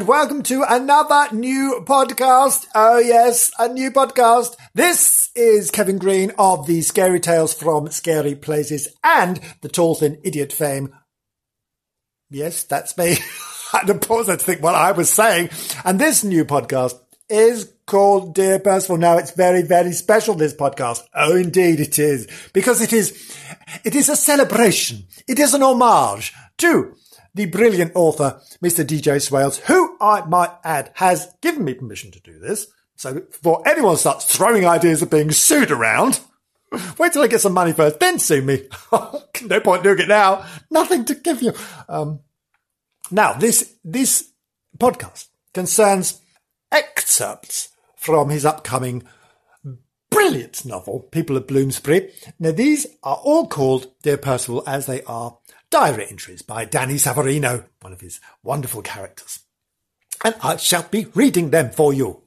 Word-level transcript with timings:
and 0.00 0.08
welcome 0.08 0.42
to 0.42 0.64
another 0.66 1.26
new 1.36 1.84
podcast. 1.84 2.64
Oh 2.74 2.98
yes, 2.98 3.50
a 3.58 3.68
new 3.68 3.90
podcast. 3.90 4.56
This 4.72 5.28
is 5.36 5.70
Kevin 5.70 5.98
Green 5.98 6.32
of 6.38 6.66
the 6.66 6.80
Scary 6.80 7.20
Tales 7.20 7.52
from 7.52 7.90
Scary 7.90 8.34
Places 8.34 8.88
and 9.04 9.38
the 9.60 9.68
Tall 9.68 9.94
Thin 9.94 10.18
Idiot 10.24 10.54
fame. 10.54 10.94
Yes, 12.30 12.62
that's 12.62 12.96
me. 12.96 13.18
I 13.74 13.78
had 13.80 13.88
to 13.88 13.94
pause 13.94 14.28
to 14.28 14.38
think 14.38 14.62
what 14.62 14.74
I 14.74 14.92
was 14.92 15.10
saying. 15.10 15.50
And 15.84 16.00
this 16.00 16.24
new 16.24 16.46
podcast 16.46 16.98
is 17.28 17.70
called 17.84 18.34
Dear 18.34 18.58
Percival. 18.58 18.96
Now 18.96 19.18
it's 19.18 19.32
very, 19.32 19.60
very 19.60 19.92
special, 19.92 20.34
this 20.34 20.54
podcast. 20.54 21.02
Oh, 21.14 21.36
indeed 21.36 21.78
it 21.78 21.98
is. 21.98 22.26
Because 22.54 22.80
it 22.80 22.94
is, 22.94 23.36
it 23.84 23.94
is 23.94 24.08
a 24.08 24.16
celebration. 24.16 25.04
It 25.28 25.38
is 25.38 25.52
an 25.52 25.62
homage 25.62 26.32
to 26.58 26.96
the 27.34 27.46
brilliant 27.46 27.92
author, 27.94 28.40
Mr. 28.62 28.84
DJ 28.84 29.20
Swales, 29.20 29.58
who 29.58 29.96
I 30.00 30.24
might 30.26 30.50
add 30.64 30.92
has 30.94 31.32
given 31.40 31.64
me 31.64 31.74
permission 31.74 32.10
to 32.12 32.20
do 32.20 32.38
this. 32.38 32.66
So 32.96 33.14
before 33.14 33.66
anyone 33.66 33.96
starts 33.96 34.24
throwing 34.24 34.66
ideas 34.66 35.02
of 35.02 35.10
being 35.10 35.30
sued 35.30 35.70
around, 35.70 36.20
wait 36.98 37.12
till 37.12 37.22
I 37.22 37.28
get 37.28 37.40
some 37.40 37.54
money 37.54 37.72
first, 37.72 38.00
then 38.00 38.18
sue 38.18 38.42
me. 38.42 38.68
no 39.42 39.60
point 39.60 39.84
doing 39.84 40.00
it 40.00 40.08
now. 40.08 40.44
Nothing 40.70 41.04
to 41.06 41.14
give 41.14 41.42
you. 41.42 41.52
Um, 41.88 42.20
now 43.10 43.32
this, 43.32 43.74
this 43.84 44.30
podcast 44.78 45.28
concerns 45.54 46.20
excerpts 46.70 47.70
from 47.96 48.30
his 48.30 48.44
upcoming 48.44 49.02
brilliant 50.10 50.64
novel, 50.66 51.00
People 51.00 51.36
of 51.36 51.46
Bloomsbury. 51.46 52.12
Now 52.38 52.52
these 52.52 52.86
are 53.02 53.16
all 53.16 53.46
called 53.46 53.92
Dear 54.02 54.18
Percival 54.18 54.62
as 54.66 54.86
they 54.86 55.02
are 55.04 55.38
diary 55.70 56.06
entries 56.10 56.42
by 56.42 56.64
Danny 56.64 56.94
Savarino, 56.94 57.64
one 57.80 57.92
of 57.92 58.00
his 58.00 58.20
wonderful 58.42 58.82
characters. 58.82 59.40
And 60.24 60.34
I 60.42 60.56
shall 60.56 60.82
be 60.82 61.06
reading 61.14 61.50
them 61.50 61.70
for 61.70 61.92
you. 61.92 62.22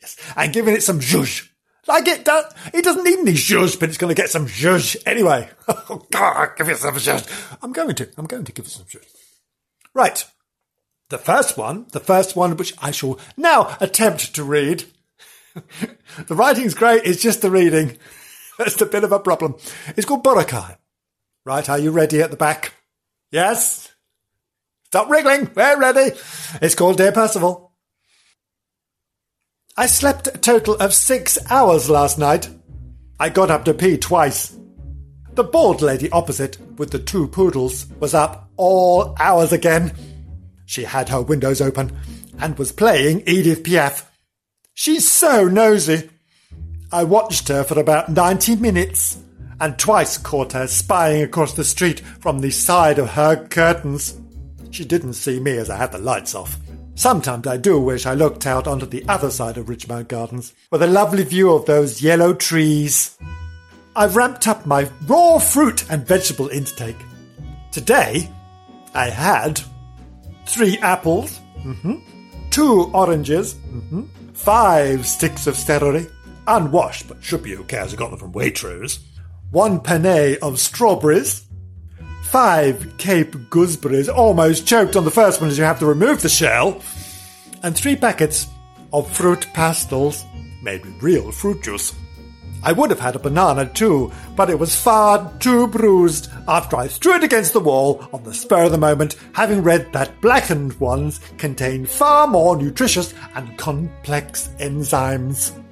Yes, 0.00 0.16
and 0.36 0.52
giving 0.52 0.74
it 0.74 0.82
some 0.82 1.00
zhuzh. 1.00 1.48
Like 1.86 2.08
it 2.08 2.24
does, 2.24 2.52
it 2.72 2.82
doesn't 2.82 3.04
need 3.04 3.18
any 3.18 3.32
zhuzh, 3.32 3.78
but 3.78 3.88
it's 3.90 3.98
going 3.98 4.14
to 4.14 4.20
get 4.20 4.30
some 4.30 4.46
zhuzh 4.46 4.96
anyway. 5.06 5.50
Oh 5.86 6.06
God, 6.10 6.50
give 6.56 6.68
it 6.70 6.78
some 6.78 6.94
zhuzh. 6.94 7.58
I'm 7.62 7.72
going 7.72 7.94
to, 7.94 8.08
I'm 8.16 8.24
going 8.26 8.44
to 8.44 8.52
give 8.52 8.64
it 8.64 8.70
some 8.70 8.86
zhuzh. 8.86 9.04
Right. 9.92 10.24
The 11.10 11.18
first 11.18 11.58
one, 11.58 11.86
the 11.92 12.00
first 12.00 12.34
one 12.34 12.56
which 12.56 12.72
I 12.80 12.90
shall 12.90 13.18
now 13.36 13.76
attempt 13.80 14.34
to 14.34 14.44
read. 14.44 14.84
the 15.54 16.34
writing's 16.34 16.74
great, 16.74 17.02
it's 17.04 17.22
just 17.22 17.42
the 17.42 17.50
reading. 17.50 17.98
That's 18.58 18.80
a 18.80 18.86
bit 18.86 19.04
of 19.04 19.12
a 19.12 19.20
problem. 19.20 19.56
It's 19.96 20.06
called 20.06 20.24
Boracay. 20.24 20.78
Right, 21.44 21.68
are 21.68 21.78
you 21.78 21.90
ready 21.90 22.22
at 22.22 22.30
the 22.30 22.36
back? 22.36 22.72
Yes? 23.34 23.90
Stop 24.84 25.10
wriggling. 25.10 25.50
We're 25.56 25.80
ready. 25.80 26.16
It's 26.62 26.76
called 26.76 26.98
Dear 26.98 27.10
Percival. 27.10 27.72
I 29.76 29.86
slept 29.86 30.28
a 30.28 30.38
total 30.38 30.76
of 30.76 30.94
six 30.94 31.36
hours 31.50 31.90
last 31.90 32.16
night. 32.16 32.48
I 33.18 33.30
got 33.30 33.50
up 33.50 33.64
to 33.64 33.74
pee 33.74 33.96
twice. 33.96 34.56
The 35.32 35.42
bald 35.42 35.82
lady 35.82 36.08
opposite, 36.10 36.58
with 36.78 36.92
the 36.92 37.00
two 37.00 37.26
poodles, 37.26 37.86
was 37.98 38.14
up 38.14 38.52
all 38.56 39.16
hours 39.18 39.52
again. 39.52 39.92
She 40.64 40.84
had 40.84 41.08
her 41.08 41.20
windows 41.20 41.60
open 41.60 41.90
and 42.38 42.56
was 42.56 42.70
playing 42.70 43.24
Edith 43.26 43.64
Piaf. 43.64 44.06
She's 44.74 45.10
so 45.10 45.48
nosy. 45.48 46.08
I 46.92 47.02
watched 47.02 47.48
her 47.48 47.64
for 47.64 47.80
about 47.80 48.10
90 48.10 48.54
minutes 48.54 49.23
and 49.60 49.78
twice 49.78 50.18
caught 50.18 50.52
her 50.52 50.66
spying 50.66 51.22
across 51.22 51.54
the 51.54 51.64
street 51.64 52.00
from 52.00 52.40
the 52.40 52.50
side 52.50 52.98
of 52.98 53.10
her 53.10 53.46
curtains. 53.48 54.18
She 54.70 54.84
didn't 54.84 55.14
see 55.14 55.40
me 55.40 55.56
as 55.56 55.70
I 55.70 55.76
had 55.76 55.92
the 55.92 55.98
lights 55.98 56.34
off. 56.34 56.58
Sometimes 56.96 57.46
I 57.46 57.56
do 57.56 57.80
wish 57.80 58.06
I 58.06 58.14
looked 58.14 58.46
out 58.46 58.66
onto 58.66 58.86
the 58.86 59.04
other 59.08 59.30
side 59.30 59.58
of 59.58 59.68
Richmond 59.68 60.08
Gardens, 60.08 60.54
with 60.70 60.82
a 60.82 60.86
lovely 60.86 61.24
view 61.24 61.52
of 61.52 61.66
those 61.66 62.02
yellow 62.02 62.34
trees. 62.34 63.18
I've 63.96 64.16
ramped 64.16 64.46
up 64.46 64.64
my 64.64 64.88
raw 65.06 65.38
fruit 65.38 65.90
and 65.90 66.06
vegetable 66.06 66.48
intake. 66.48 66.96
Today, 67.72 68.30
I 68.94 69.10
had 69.10 69.60
three 70.46 70.78
apples, 70.78 71.40
mm-hmm, 71.58 71.96
two 72.50 72.90
oranges, 72.94 73.54
mm-hmm, 73.54 74.04
five 74.32 75.04
sticks 75.04 75.48
of 75.48 75.56
celery, 75.56 76.06
unwashed, 76.46 77.08
but 77.08 77.22
should 77.22 77.42
be 77.42 77.56
okay 77.56 77.78
as 77.78 77.92
I 77.92 77.96
got 77.96 78.10
them 78.10 78.20
from 78.20 78.32
Waitrose, 78.32 79.00
one 79.54 79.78
panay 79.78 80.36
of 80.38 80.58
strawberries, 80.58 81.44
five 82.24 82.92
Cape 82.98 83.36
gooseberries, 83.50 84.08
almost 84.08 84.66
choked 84.66 84.96
on 84.96 85.04
the 85.04 85.12
first 85.12 85.40
one 85.40 85.48
as 85.48 85.56
you 85.56 85.62
have 85.62 85.78
to 85.78 85.86
remove 85.86 86.20
the 86.22 86.28
shell, 86.28 86.82
and 87.62 87.76
three 87.76 87.94
packets 87.94 88.48
of 88.92 89.08
Fruit 89.08 89.46
Pastilles 89.54 90.24
made 90.60 90.84
with 90.84 91.00
real 91.00 91.30
fruit 91.30 91.62
juice. 91.62 91.94
I 92.64 92.72
would 92.72 92.90
have 92.90 92.98
had 92.98 93.14
a 93.14 93.20
banana 93.20 93.66
too, 93.66 94.10
but 94.34 94.50
it 94.50 94.58
was 94.58 94.74
far 94.74 95.32
too 95.38 95.68
bruised 95.68 96.30
after 96.48 96.74
I 96.74 96.88
threw 96.88 97.14
it 97.14 97.22
against 97.22 97.52
the 97.52 97.60
wall 97.60 98.08
on 98.12 98.24
the 98.24 98.34
spur 98.34 98.64
of 98.64 98.72
the 98.72 98.78
moment, 98.78 99.14
having 99.34 99.62
read 99.62 99.92
that 99.92 100.20
blackened 100.20 100.72
ones 100.80 101.20
contain 101.38 101.86
far 101.86 102.26
more 102.26 102.56
nutritious 102.56 103.14
and 103.36 103.56
complex 103.56 104.50
enzymes. 104.58 105.63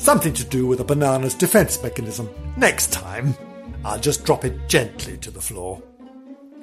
Something 0.00 0.32
to 0.32 0.44
do 0.44 0.66
with 0.66 0.80
a 0.80 0.84
banana's 0.84 1.34
defense 1.34 1.80
mechanism. 1.82 2.30
Next 2.56 2.90
time, 2.90 3.34
I'll 3.84 4.00
just 4.00 4.24
drop 4.24 4.46
it 4.46 4.66
gently 4.66 5.18
to 5.18 5.30
the 5.30 5.42
floor. 5.42 5.82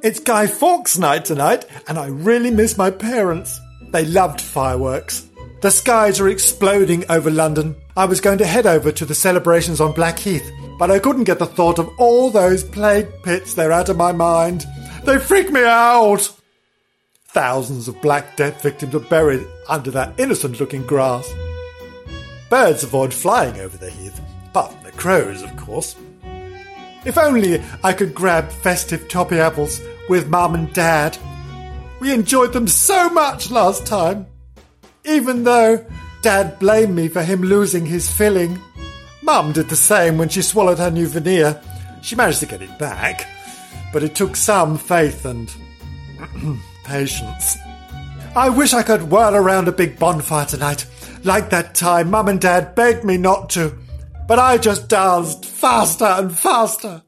It's 0.02 0.20
Guy 0.20 0.48
Fawkes 0.48 0.98
night 0.98 1.26
tonight, 1.26 1.66
and 1.88 2.00
I 2.00 2.08
really 2.08 2.50
miss 2.50 2.80
my 2.80 2.90
parents. 2.90 3.60
They 3.92 4.06
loved 4.06 4.42
fireworks. 4.42 5.28
The 5.62 5.70
skies 5.70 6.20
are 6.20 6.28
exploding 6.28 7.06
over 7.12 7.30
London. 7.30 7.76
I 7.96 8.06
was 8.06 8.22
going 8.22 8.40
to 8.40 8.46
head 8.46 8.66
over 8.66 8.92
to 8.92 9.06
the 9.06 9.14
celebrations 9.14 9.80
on 9.80 9.94
Blackheath, 9.94 10.52
but 10.80 10.90
I 10.90 10.98
couldn't 10.98 11.26
get 11.26 11.38
the 11.38 11.46
thought 11.46 11.78
of 11.78 11.92
all 12.00 12.32
those 12.32 12.64
plague 12.64 13.08
pits. 13.22 13.54
They're 13.54 13.72
out 13.72 13.90
of 13.90 13.98
my 13.98 14.14
mind. 14.14 14.66
They 15.06 15.20
freak 15.20 15.52
me 15.52 15.64
out. 15.64 16.28
Thousands 17.28 17.88
of 17.88 18.02
Black 18.02 18.36
Death 18.36 18.64
victims 18.64 18.96
are 18.96 19.00
buried 19.00 19.46
under 19.70 19.92
that 19.92 20.20
innocent 20.20 20.60
looking 20.60 20.88
grass. 20.88 21.32
Birds 22.50 22.84
avoid 22.84 23.14
flying 23.14 23.60
over 23.60 23.78
the 23.78 23.90
heath, 23.90 24.22
from 24.54 24.74
the 24.84 24.92
crows, 24.92 25.42
of 25.42 25.56
course. 25.58 25.96
If 27.06 27.18
only 27.18 27.62
I 27.84 27.94
could 27.94 28.14
grab 28.14 28.50
festive 28.50 29.08
toppy 29.08 29.40
apples 29.40 29.82
with 30.10 30.30
Mum 30.30 30.56
and 30.56 30.72
Dad. 30.74 31.18
We 32.00 32.14
enjoyed 32.14 32.54
them 32.54 32.68
so 32.68 33.10
much 33.10 33.52
last 33.52 33.86
time. 33.86 34.28
Even 35.04 35.44
though 35.44 35.86
Dad 36.22 36.58
blamed 36.60 36.96
me 36.96 37.08
for 37.08 37.24
him 37.24 37.42
losing 37.42 37.86
his 37.86 38.12
filling. 38.12 38.60
Mum 39.22 39.52
did 39.52 39.70
the 39.70 39.76
same 39.76 40.18
when 40.18 40.30
she 40.30 40.42
swallowed 40.42 40.80
her 40.80 40.92
new 40.92 41.08
veneer. 41.08 41.62
She 42.02 42.16
managed 42.16 42.40
to 42.40 42.46
get 42.46 42.62
it 42.62 42.78
back, 42.80 43.28
but 43.94 44.04
it 44.04 44.16
took 44.16 44.36
some 44.36 44.78
faith 44.78 45.26
and 45.26 45.54
patience. 46.84 47.58
I 48.36 48.50
wish 48.50 48.74
I 48.74 48.84
could 48.84 49.04
whirl 49.04 49.36
around 49.36 49.68
a 49.68 49.72
big 49.72 50.00
bonfire 50.00 50.46
tonight 50.46 50.86
like 51.24 51.50
that 51.50 51.76
time 51.76 52.12
Mum 52.12 52.28
and 52.28 52.42
Dad 52.42 52.76
begged 52.76 53.04
me 53.04 53.18
not 53.18 53.50
to, 53.52 53.78
but 54.28 54.40
I 54.40 54.58
just 54.58 54.90
danced 54.90 55.46
faster 55.46 56.06
and 56.06 56.36
faster. 56.36 57.04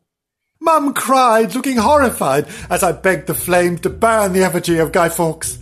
Mum 0.62 0.94
cried, 0.94 1.56
looking 1.56 1.78
horrified, 1.78 2.47
as 2.70 2.84
I 2.84 2.92
begged 2.92 3.28
the 3.28 3.34
flame 3.34 3.78
to 3.80 3.90
burn 3.90 4.34
the 4.34 4.44
effigy 4.44 4.78
of 4.78 4.92
Guy 4.92 5.09
Fawkes. 5.09 5.58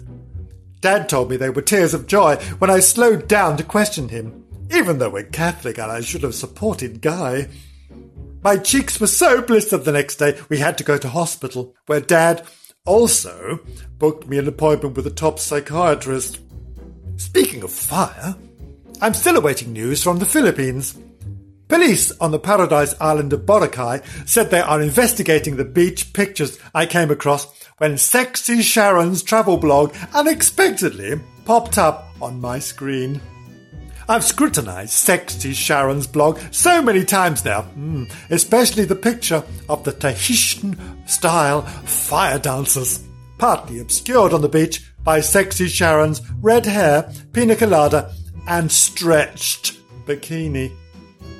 Dad 0.81 1.08
told 1.09 1.30
me 1.30 1.38
they 1.38 1.50
were 1.50 1.62
tears 1.62 1.94
of 1.94 2.08
joy 2.08 2.35
when 2.58 2.69
I 2.69 2.80
slowed 2.80 3.28
down 3.28 3.58
to 3.58 3.63
question 3.63 4.09
him, 4.09 4.46
even 4.72 4.97
though 4.97 5.09
we're 5.09 5.24
Catholic 5.24 5.78
and 5.78 5.91
I 5.91 6.02
should 6.02 6.24
have 6.24 6.35
supported 6.35 7.02
Guy. 7.02 7.47
My 8.44 8.58
cheeks 8.58 9.00
were 9.00 9.08
so 9.08 9.41
blistered 9.41 9.84
the 9.84 9.91
next 9.91 10.16
day 10.18 10.40
we 10.50 10.58
had 10.58 10.78
to 10.78 10.84
go 10.84 10.97
to 10.97 11.09
hospital, 11.09 11.76
where 11.85 11.99
Dad 11.99 12.46
also 12.85 13.59
booked 13.97 14.28
me 14.28 14.38
an 14.38 14.47
appointment 14.47 14.96
with 14.96 15.05
a 15.05 15.11
top 15.11 15.40
psychiatrist. 15.40 16.40
Speaking 17.17 17.64
of 17.64 17.72
fire, 17.72 18.35
I'm 19.02 19.16
still 19.16 19.37
awaiting 19.37 19.73
news 19.73 20.03
from 20.03 20.19
the 20.19 20.25
Philippines. 20.25 20.97
Police 21.67 22.11
on 22.19 22.31
the 22.31 22.40
Paradise 22.40 22.93
Island 23.02 23.34
of 23.34 23.41
Boracay 23.41 24.03
said 24.28 24.49
they 24.49 24.61
are 24.61 24.81
investigating 24.81 25.55
the 25.55 25.66
beach 25.66 26.14
pictures 26.14 26.59
I 26.75 26.85
came 26.85 27.09
across 27.09 27.47
when 27.79 27.97
Sexy 27.97 28.61
Sharon's 28.61 29.23
travel 29.23 29.58
blog 29.58 29.96
unexpectedly 30.14 31.19
popped 31.43 31.79
up 31.79 32.08
on 32.22 32.40
my 32.40 32.59
screen. 32.59 33.20
I've 34.08 34.23
scrutinized 34.23 34.91
Sexy 34.91 35.53
Sharon's 35.53 36.08
blog 36.08 36.40
so 36.52 36.81
many 36.84 37.03
times 37.03 37.43
now, 37.43 37.63
mm, 37.78 38.09
especially 38.29 38.85
the 38.85 38.96
picture 38.96 39.43
of 39.67 39.84
the 39.84 39.91
Tahitian 39.91 40.78
style 41.08 41.63
fire 41.63 42.40
dancers, 42.40 43.07
partly 43.37 43.79
obscured 43.79 44.34
on 44.34 44.41
the 44.41 44.49
beach 44.49 44.84
by 45.03 45.22
Sexy 45.22 45.67
Sharon's 45.67 46.22
red 46.41 46.66
hair, 46.66 47.11
pina 47.34 47.55
colada, 47.55 48.13
and 48.47 48.72
stretched 48.72 49.79
bikini. 50.05 50.72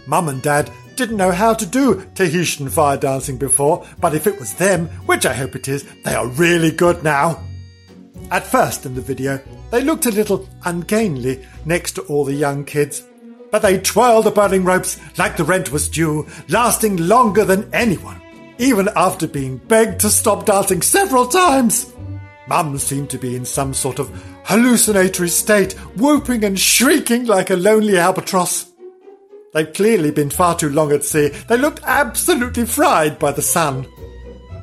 Mum 0.06 0.30
and 0.30 0.42
Dad 0.42 0.72
didn't 0.96 1.18
know 1.18 1.32
how 1.32 1.54
to 1.54 1.66
do 1.66 2.02
Tahitian 2.16 2.70
fire 2.70 2.98
dancing 2.98 3.38
before, 3.38 3.86
but 4.00 4.16
if 4.16 4.26
it 4.26 4.40
was 4.40 4.54
them, 4.56 4.88
which 5.06 5.26
I 5.26 5.34
hope 5.34 5.56
it 5.56 5.68
is, 5.68 5.86
they 6.04 6.16
are 6.16 6.28
really 6.28 6.72
good 6.72 7.04
now. 7.04 7.44
At 8.32 8.48
first 8.48 8.86
in 8.86 8.96
the 8.96 9.02
video, 9.02 9.40
they 9.70 9.84
looked 9.84 10.06
a 10.06 10.12
little 10.12 10.48
ungainly 10.66 11.46
next 11.66 11.94
to 11.94 12.02
all 12.04 12.26
the 12.26 12.34
young 12.34 12.66
kids, 12.66 13.04
but 13.52 13.62
they 13.62 13.80
twirled 13.80 14.26
the 14.26 14.32
burning 14.32 14.66
ropes 14.66 15.00
like 15.18 15.38
the 15.38 15.44
rent 15.44 15.72
was 15.72 15.88
due, 15.88 16.28
lasting 16.50 16.98
longer 16.98 17.46
than 17.46 17.74
anyone, 17.74 18.22
even 18.60 18.90
after 18.96 19.28
being 19.28 19.58
begged 19.58 20.02
to 20.02 20.10
stop 20.10 20.46
dancing 20.46 20.82
several 20.82 21.28
times. 21.28 21.94
Mum 22.48 22.78
seemed 22.78 23.10
to 23.10 23.18
be 23.18 23.36
in 23.36 23.46
some 23.46 23.74
sort 23.74 24.00
of 24.00 24.10
hallucinatory 24.46 25.30
state, 25.30 25.74
whooping 25.98 26.44
and 26.44 26.60
shrieking 26.60 27.26
like 27.26 27.50
a 27.50 27.56
lonely 27.56 27.98
albatross. 27.98 28.72
They've 29.54 29.74
clearly 29.74 30.12
been 30.12 30.30
far 30.30 30.56
too 30.56 30.70
long 30.70 30.92
at 30.92 31.04
sea. 31.04 31.30
They 31.48 31.58
looked 31.58 31.82
absolutely 31.84 32.66
fried 32.66 33.20
by 33.20 33.32
the 33.32 33.42
sun. 33.42 33.88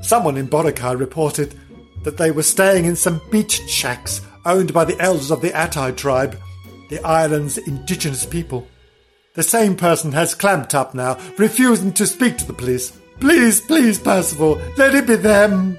Someone 0.02 0.36
in 0.36 0.48
Boracay 0.48 0.98
reported 0.98 1.54
that 2.04 2.16
they 2.16 2.30
were 2.30 2.42
staying 2.42 2.84
in 2.84 2.96
some 2.96 3.20
beach 3.30 3.60
shacks 3.68 4.20
owned 4.44 4.72
by 4.72 4.84
the 4.84 5.00
elders 5.00 5.30
of 5.30 5.40
the 5.40 5.52
Ati 5.54 5.92
tribe, 5.92 6.38
the 6.90 7.04
island's 7.04 7.58
indigenous 7.58 8.26
people. 8.26 8.68
The 9.34 9.42
same 9.42 9.74
person 9.76 10.12
has 10.12 10.34
clamped 10.34 10.74
up 10.74 10.94
now, 10.94 11.18
refusing 11.38 11.92
to 11.94 12.06
speak 12.06 12.38
to 12.38 12.46
the 12.46 12.52
police. 12.52 12.96
Please, 13.20 13.60
please, 13.60 13.98
Percival, 13.98 14.60
let 14.76 14.94
it 14.94 15.06
be 15.06 15.16
them. 15.16 15.78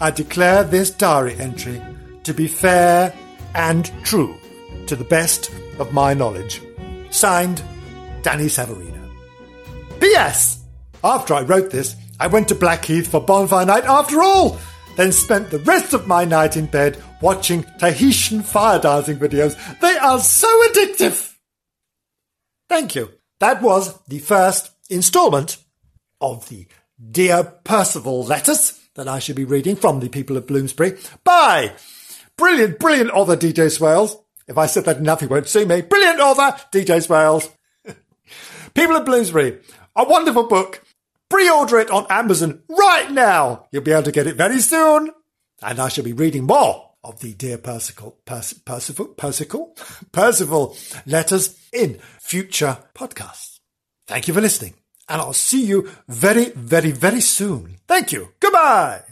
I 0.00 0.10
declare 0.10 0.64
this 0.64 0.90
diary 0.90 1.36
entry 1.38 1.80
to 2.24 2.34
be 2.34 2.48
fair 2.48 3.14
and 3.54 3.90
true 4.04 4.36
to 4.86 4.96
the 4.96 5.04
best 5.04 5.50
of 5.78 5.92
my 5.92 6.14
knowledge. 6.14 6.60
Signed, 7.10 7.62
Danny 8.22 8.46
Savarino. 8.46 9.10
P.S. 10.00 10.64
After 11.04 11.34
I 11.34 11.42
wrote 11.42 11.70
this, 11.70 11.96
I 12.18 12.26
went 12.26 12.48
to 12.48 12.54
Blackheath 12.54 13.08
for 13.08 13.20
bonfire 13.20 13.66
night 13.66 13.84
after 13.84 14.22
all, 14.22 14.58
then 14.96 15.12
spent 15.12 15.50
the 15.50 15.58
rest 15.60 15.92
of 15.94 16.06
my 16.06 16.24
night 16.24 16.56
in 16.56 16.66
bed 16.66 17.02
watching 17.20 17.64
Tahitian 17.78 18.42
fire 18.42 18.78
dancing 18.78 19.18
videos. 19.18 19.56
They 19.80 19.96
are 19.98 20.18
so 20.18 20.48
addictive! 20.68 21.34
Thank 22.68 22.94
you. 22.94 23.10
That 23.40 23.60
was 23.60 23.98
the 24.04 24.18
first 24.18 24.70
installment 24.88 25.56
of 26.22 26.48
the 26.48 26.66
Dear 27.10 27.44
Percival 27.64 28.24
letters 28.24 28.80
that 28.94 29.08
I 29.08 29.18
should 29.18 29.36
be 29.36 29.44
reading 29.44 29.76
from 29.76 30.00
the 30.00 30.08
people 30.08 30.36
of 30.36 30.46
Bloomsbury 30.46 30.96
by 31.24 31.72
brilliant, 32.36 32.78
brilliant 32.78 33.10
author 33.10 33.36
DJ 33.36 33.70
Swales. 33.70 34.16
If 34.46 34.56
I 34.56 34.66
said 34.66 34.84
that 34.86 34.98
enough, 34.98 35.20
he 35.20 35.26
won't 35.26 35.48
see 35.48 35.64
me. 35.64 35.82
Brilliant 35.82 36.20
author 36.20 36.56
DJ 36.72 37.02
Swales. 37.02 37.50
people 38.74 38.96
of 38.96 39.04
Bloomsbury, 39.04 39.58
a 39.96 40.04
wonderful 40.04 40.46
book 40.46 40.82
Pre-order 41.32 41.78
it 41.78 41.90
on 41.90 42.06
Amazon 42.10 42.62
right 42.68 43.10
now. 43.10 43.66
You'll 43.72 43.82
be 43.82 43.92
able 43.92 44.02
to 44.02 44.12
get 44.12 44.26
it 44.26 44.36
very 44.36 44.60
soon. 44.60 45.10
And 45.62 45.80
I 45.80 45.88
shall 45.88 46.04
be 46.04 46.12
reading 46.12 46.44
more 46.44 46.90
of 47.02 47.20
the 47.20 47.32
Dear 47.32 47.56
Percival, 47.56 48.18
Percival, 48.26 49.06
Percival, 49.06 49.74
Percival 50.12 50.76
letters 51.06 51.58
in 51.72 52.00
future 52.20 52.76
podcasts. 52.94 53.60
Thank 54.06 54.28
you 54.28 54.34
for 54.34 54.42
listening. 54.42 54.74
And 55.08 55.20
I'll 55.20 55.32
see 55.32 55.64
you 55.64 55.90
very, 56.08 56.50
very, 56.50 56.92
very 56.92 57.20
soon. 57.20 57.78
Thank 57.86 58.12
you. 58.12 58.28
Goodbye. 58.40 59.02